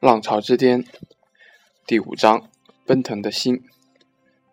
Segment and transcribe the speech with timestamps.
[0.00, 0.84] 浪潮之巅
[1.84, 2.48] 第五章：
[2.86, 3.64] 奔腾的心。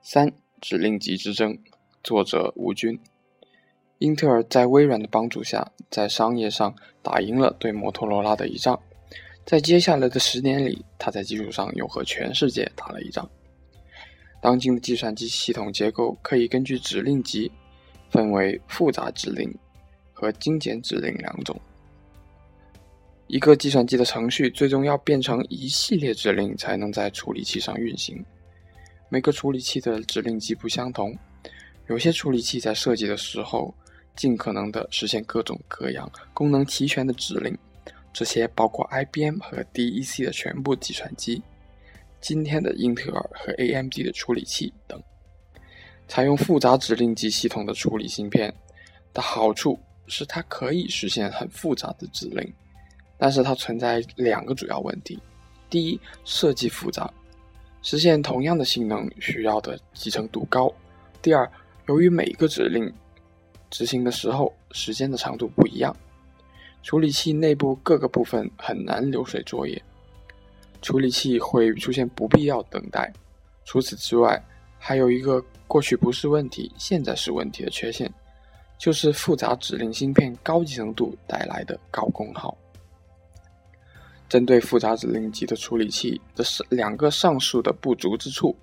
[0.02, 1.56] 三指令集之争。
[2.04, 3.00] 作者：吴军。
[4.00, 8.82] 英特尔在微软的帮助下，在商业上打赢了对摩托罗拉的一仗。
[9.46, 13.30] 在接下来的十年里，他在技术上又和全世界打了一仗。
[14.42, 17.52] 当今的计算机系统结构可以根据指令集
[18.10, 19.56] 分为复杂指令
[20.12, 21.56] 和精简指令两种。
[23.28, 28.24] 一个计算机的程序最终要变成一系列指令，才能在处理器上运行。
[29.10, 31.18] 每个处理器的指令集不相同，
[31.88, 33.74] 有些处理器在设计的时候
[34.16, 37.58] 尽可能的实现各种各样、功能齐全的指令。
[38.14, 41.42] 这些包括 IBM 和 DEC 的全部计算机，
[42.22, 45.02] 今天的英特尔和 AMD 的处理器等。
[46.08, 48.54] 采用复杂指令集系统的处理芯片
[49.14, 52.54] 的好处是，它可以实现很复杂的指令。
[53.18, 55.20] 但是它存在两个主要问题：
[55.70, 57.12] 第一，设计复杂，
[57.82, 60.68] 实现同样的性能需要的集成度高；
[61.22, 61.50] 第二，
[61.88, 62.92] 由于每一个指令
[63.70, 65.96] 执行的时候时间的长度不一样，
[66.84, 69.82] 处理器内部各个部分很难流水作业，
[70.82, 73.12] 处理器会出现不必要等待。
[73.64, 74.40] 除此之外，
[74.78, 78.12] 还有一个过去不是问题，现在是问题的缺陷，
[78.78, 82.56] 就是复杂指令芯片高集成度带来的高功耗。
[84.28, 88.56] 针对复杂指令集的处理器的两个上述的不足之处，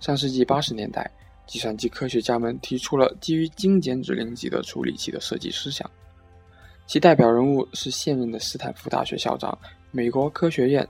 [0.00, 1.10] 上世纪八十年代，
[1.46, 5.90] 计算机科学家们提出了基于精简指令集的处理器的设计思想。
[6.86, 9.56] 其代表人物是现任的斯坦福大学校长、
[9.92, 10.86] 美国科学院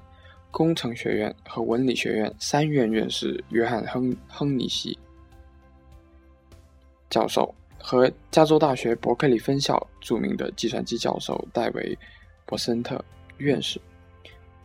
[0.50, 4.98] 工程学院和文理学院三院院士约翰·亨亨尼西
[7.08, 11.94] 教授和加州大学伯克利分校著名的计算机教授戴维·
[12.46, 13.02] 博森特
[13.38, 13.80] 院士。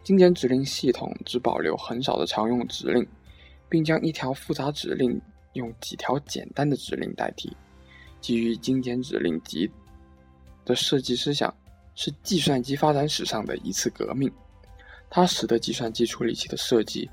[0.07, 3.05] 精简指令系统只保留很少的常用指令，
[3.67, 7.51] 并将一条复杂指令用几条简单的指令代替。
[8.21, 9.69] 基于精简指令集
[10.63, 11.53] 的设计思想
[11.93, 14.31] 是计算机发展史上的一次革命，
[15.09, 17.09] 它使得计算机处理器的设计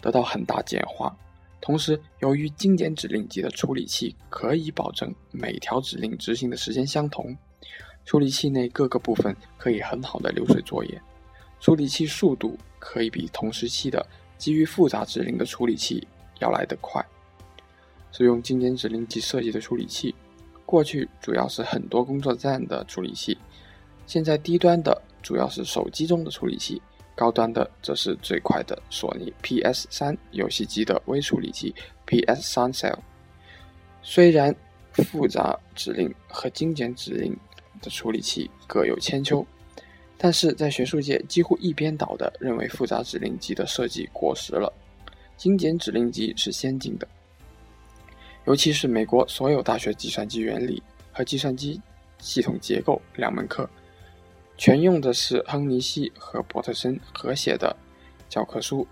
[0.00, 1.14] 得到很大简化。
[1.60, 7.36] 同时，由于精简指令集的处理器可以保证每条指令执行的时间相同，
[8.06, 10.98] 处理器内各个部分可以很好的流水作业。
[11.60, 14.04] 处理器速度可以比同时期的
[14.38, 16.06] 基于复杂指令的处理器
[16.40, 17.04] 要来得快。
[18.12, 20.14] 使用精简指令集设计的处理器，
[20.66, 23.36] 过去主要是很多工作站的处理器，
[24.06, 26.80] 现在低端的主要是手机中的处理器，
[27.14, 31.74] 高端的则是最快的索尼 PS 三游戏机的微处理器
[32.06, 32.98] PS 三 Cell。
[34.02, 34.52] 虽然
[34.92, 37.36] 复杂指令和精简指令
[37.80, 39.46] 的处理器各有千秋。
[40.22, 44.70] 但是在学术界几乎一边倒的认为复杂指令集的设计过时了，
[45.38, 47.08] 精简指令集是先进的。
[48.44, 51.80] 尤其是美国所有大学计算机原理和计算机
[52.18, 53.66] 系统结构两门课，
[54.58, 57.74] 全用的是亨尼西和伯特森合写的
[58.28, 58.86] 教科书。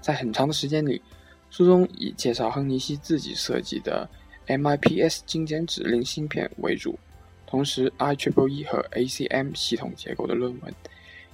[0.00, 1.02] 在很长的时间里，
[1.50, 4.08] 书中以介绍亨尼西自己设计的
[4.46, 6.98] MIPS 精简指令芯片为主。
[7.52, 10.74] 同时，IEEE 和 ACM 系统结构的论文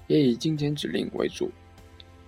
[0.08, 1.48] 也以精简指令为主。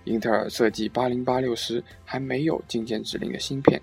[0.05, 3.81] 英特尔设计8086时还没有精简指令的芯片，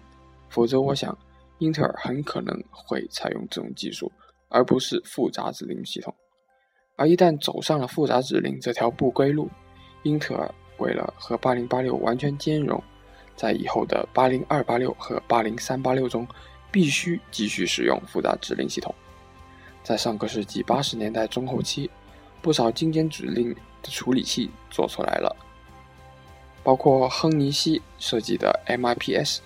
[0.49, 1.15] 否则我想
[1.59, 4.11] 英特尔很可能会采用这种技术，
[4.49, 6.15] 而不是复杂指令系统。
[6.97, 9.47] 而一旦走上了复杂指令这条不归路，
[10.05, 12.83] 英特尔为了和8086完全兼容，
[13.37, 16.27] 在以后的80286和80386中
[16.73, 18.95] 必须继续使用复杂指令系统。
[19.89, 21.91] 在上个世纪八十年代中后期，
[22.43, 25.35] 不少精简指令的处理器做出来了，
[26.63, 29.39] 包括亨尼西设计的 MIPS，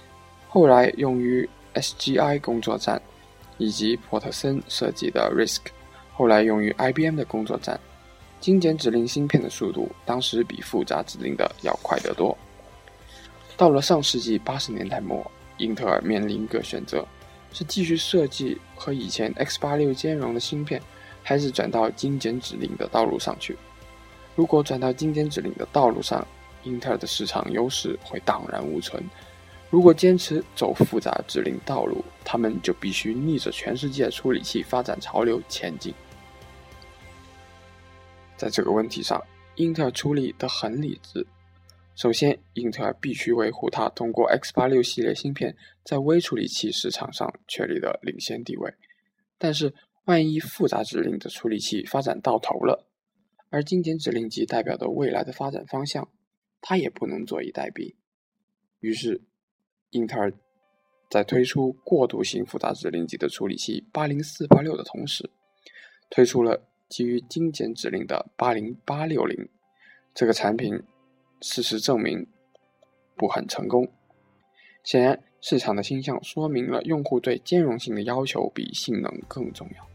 [0.48, 3.00] 后来用于 SGI 工作站，
[3.56, 5.58] 以及波特森设计的 RISC，
[6.12, 7.78] 后来用于 IBM 的工作站。
[8.40, 12.36] 精简指令芯片的速度当时比复杂指令的要快得多。
[13.56, 15.24] 到了上世纪八十年代末，
[15.58, 17.06] 英特尔面临一个选择。
[17.52, 20.80] 是继续设计和以前 X 八六兼容的芯片，
[21.22, 23.56] 还是转到精简指令的道路上去？
[24.34, 26.26] 如果转到精简指令的道路上，
[26.64, 29.02] 英特尔的市场优势会荡然无存；
[29.68, 35.92] 如果坚持走复杂指令道路，他们就必须逆着全世界处理器发展潮流前进。
[38.36, 39.22] 在这个问题上，
[39.56, 41.26] 英特尔处理得很理智。
[41.94, 45.54] 首先，英特尔必须维护它通过 X 八六系列芯片
[45.84, 48.72] 在微处理器市场上确立的领先地位。
[49.36, 49.74] 但是，
[50.06, 52.88] 万一复杂指令的处理器发展到头了，
[53.50, 56.08] 而精简指令集代表的未来的发展方向，
[56.60, 57.94] 它也不能坐以待毙。
[58.80, 59.20] 于是，
[59.90, 60.32] 英特尔
[61.10, 65.28] 在推出过渡性复杂指令集的处理器八零四八六的同时，
[66.08, 69.48] 推出了基于精简指令的八零八六零。
[70.14, 70.82] 这个产品，
[71.42, 72.26] 事实证明
[73.16, 73.86] 不很成功。
[74.84, 79.86] 显然，市场的倾向说明了用户对兼容性的要求比性能更重要。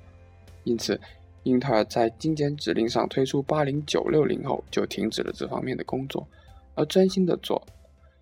[0.64, 1.00] 因此，
[1.44, 6.28] 英特尔在精简指令上推出八零九六零后，就停止了这方面的工作，
[6.76, 7.66] 而专心的做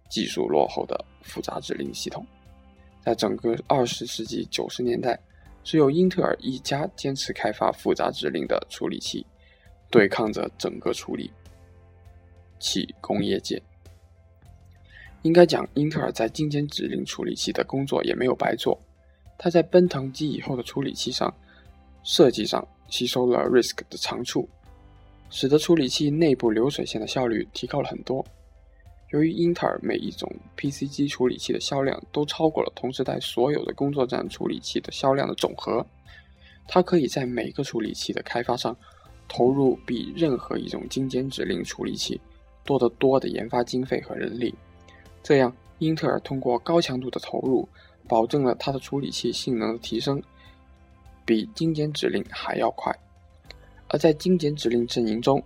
[0.10, 2.26] 技术落后的复杂指令系统。
[3.02, 5.20] 在整个二十世纪九十年代，
[5.64, 9.26] 只有英特尔一家坚持开发复杂指令的处理器，
[9.92, 11.32] 对抗着整个处理
[12.60, 13.62] 器工业界。
[15.24, 18.80] 应该讲，英特尔在精简指令处理器的工作也没有白做。
[19.38, 21.34] 它在奔腾机以后的处理器上
[22.04, 24.48] 设计上吸收了 RISC 的长处，
[25.30, 28.26] 使得处理器内部流水线的效率提高了很多。
[29.10, 35.86] 由于英特尔每一种 PC 机处理器的销量都超过了同时代所有的工作站处理器的销量的总和，
[36.68, 38.76] 它可以在每个处理器的开发上
[39.28, 42.20] 投入比任何一种精简指令处理器
[42.66, 44.54] 多得多的研发经费和人力。
[45.24, 47.68] 这样，英特尔通过高强度的投入，
[48.08, 50.22] 保证了它的处理器性能的提升
[51.26, 52.94] 比精简指令还要快。
[53.88, 55.42] 而在精简指令阵营中，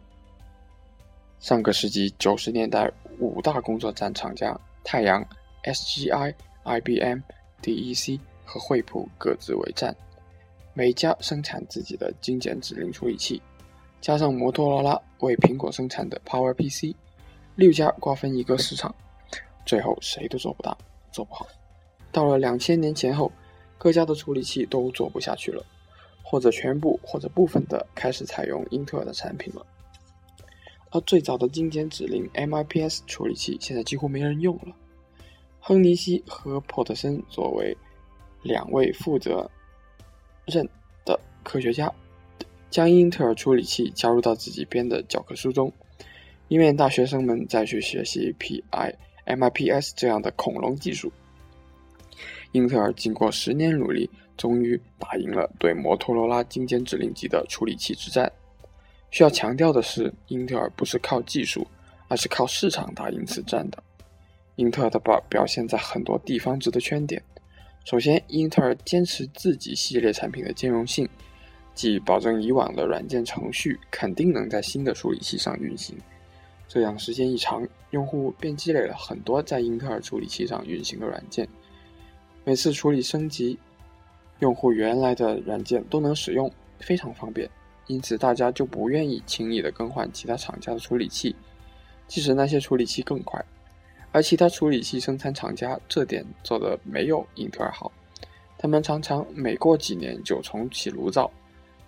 [1.39, 5.25] 上个世纪九十年代五大工作站厂家太阳、
[5.63, 6.33] SGI、
[6.63, 7.19] IBM、
[7.61, 9.95] DEC 和惠普各自为战，
[10.73, 13.41] 每家生产自己的精简指令处理器，
[14.01, 16.95] 加上摩托罗拉为苹果生产的 PowerPC，
[17.59, 18.95] 六家瓜分一个市场。
[19.65, 20.77] 最后谁都做不大，
[21.11, 21.45] 做不好。
[22.09, 23.29] 到了两千年前后，
[23.77, 25.61] 各家的处理器都做不下去了，
[26.23, 29.65] 或者全部或者部分的开始采用英特尔的产品了。
[30.91, 34.73] 而最早的精简指令 MIPS 处理器现在几乎没人用了。
[35.59, 37.75] 亨尼西和珀特森作为
[38.41, 39.51] 两位负责
[40.45, 40.65] 任
[41.03, 41.93] 的科学家，
[42.69, 45.71] 将英特尔处理器加入到自己编的教科书中，
[46.49, 48.93] 以免大学生们再去学习 PI。
[49.25, 51.13] MIPS 这样的恐龙技术，
[52.51, 58.31] 英特尔经过十年努力，终于打赢了对摩托罗拉精简指令集的处理器之战。
[59.11, 61.67] 需要强调的是，英特尔不是靠技术，
[62.07, 63.83] 而是靠市场打赢此战的。
[64.55, 67.21] 英特尔的表表现在很多地方值得圈点。
[67.85, 71.07] 首先，英特尔坚持自己系列产品的兼容性，
[71.75, 75.95] 即保证以往的软件程序肯定能在新的处理器上运行。
[76.69, 81.45] 这样时间一长，用户便积累了很多在英特尔处理器上运行的软件。
[82.45, 83.57] 每次处理升级，
[84.37, 86.49] 用户原来的软件都能使用，
[86.79, 87.49] 非常方便。
[87.87, 91.35] 因此，大家就不愿意轻易的更换其他厂家的处理器，
[92.07, 93.43] 即使那些处理器更快。
[94.11, 97.91] 而其他处理器生产厂家这点做的没有英特尔好，
[98.59, 101.31] 他们常常每过几年就重启炉灶，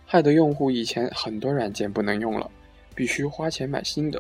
[0.08, 2.50] 害得用户以前很多软件不能用了，
[2.96, 4.20] 必须花钱买新的。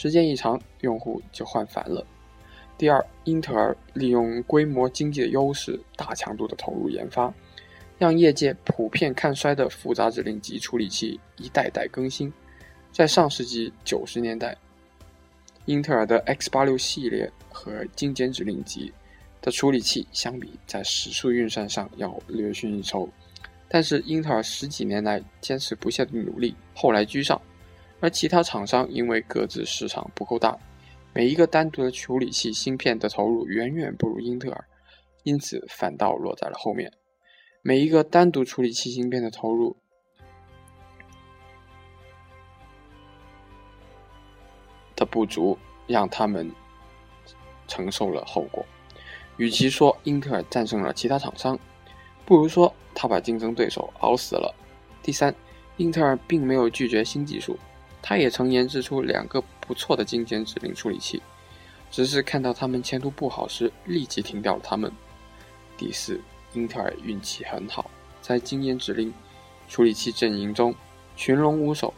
[0.00, 2.02] 时间一长，用户就换烦了。
[2.78, 7.30] 第二，英特尔利用规模经济的优势，大强度的投入研发，
[7.98, 12.32] 让业界普遍看衰的复杂指令集处理器一代代更新。
[12.90, 14.56] 在上世纪九十年代，
[15.66, 18.90] 英特尔的 X 八六系列和精简指令集
[19.42, 23.06] 的处理器相比，在时速运算上要略逊一筹。
[23.68, 27.38] 但是，英特尔十几年来坚持不懈的努力，后来居上。
[28.00, 30.58] 而其他厂商因为各自市场不够大，
[31.12, 34.64] 每一个单独的处理器芯片的投入远远不如英特尔，
[35.22, 36.90] 因此反倒落在了后面。
[37.62, 39.76] 每一个单独处理器芯片的投入
[44.96, 46.50] 的不足，让他们
[47.68, 48.64] 承受了后果。
[49.36, 51.58] 与其说英特尔战胜了其他厂商，
[52.24, 54.54] 不如说他把竞争对手熬死了。
[55.02, 55.34] 第三，
[55.76, 57.58] 英特尔并没有拒绝新技术。
[58.02, 61.22] 他也曾研制出两个不错的精简指令处理器，
[61.90, 64.90] 只是看到他们前途不好时，立即停掉了他们。
[65.76, 66.20] 第四，
[66.52, 67.90] 英特尔运气很好，
[68.20, 69.12] 在精简指令
[69.68, 70.74] 处理器阵营中
[71.16, 71.92] 群龙无首。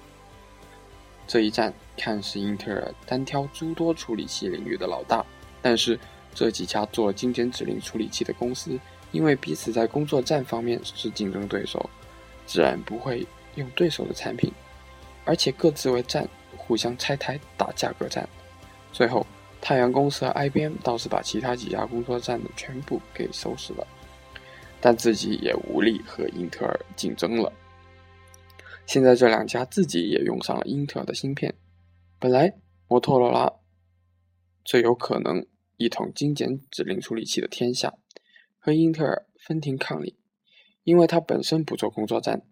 [1.26, 5.24] 这一战看似英特尔单挑诸多处理器领域的老大，
[5.62, 5.98] 但是
[6.34, 8.78] 这几家做精简指令处理器的公司，
[9.12, 11.88] 因为彼此在工作站方面是竞争对手，
[12.44, 14.52] 自然不会用对手的产品。
[15.24, 18.28] 而且各自为战，互相拆台打价格战。
[18.92, 19.26] 最后，
[19.60, 23.86] 太阳公司和 IBM 倒是把其他几家工作站的全部给收拾了，
[24.80, 27.52] 但自己也无力和英特尔竞争了。
[28.86, 31.54] 现在这两家自己也用上了英特尔的芯片。
[32.18, 32.52] 本来
[32.88, 33.52] 摩托罗拉
[34.64, 37.94] 最有可能一统精简指令处理器的天下，
[38.58, 40.18] 和英特尔分庭抗礼，
[40.84, 42.42] 因为它本身不做工作站，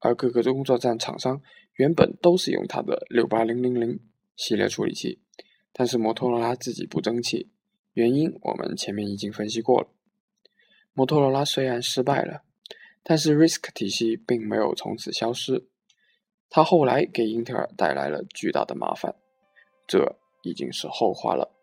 [0.00, 1.40] 而各个工作站厂商
[1.74, 4.00] 原本都是用它的六八零零零
[4.36, 5.20] 系列处理器，
[5.72, 7.50] 但是摩托罗拉自己不争气，
[7.92, 9.88] 原因我们前面已经分析过了。
[10.92, 12.42] 摩托罗拉虽然失败了，
[13.02, 15.68] 但是 RISC 体系并没有从此消失，
[16.48, 19.14] 它后来给英特尔带来了巨大的麻烦，
[19.86, 21.56] 这已经是后话了。